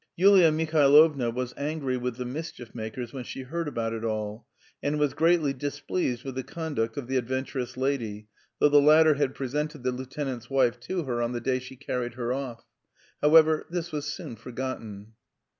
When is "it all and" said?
3.93-4.97